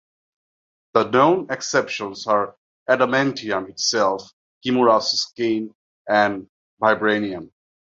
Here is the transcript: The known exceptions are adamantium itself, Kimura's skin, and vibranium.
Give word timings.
The 0.93 1.03
known 1.11 1.45
exceptions 1.51 2.25
are 2.25 2.57
adamantium 2.89 3.69
itself, 3.69 4.31
Kimura's 4.65 5.11
skin, 5.11 5.75
and 6.09 6.49
vibranium. 6.81 7.51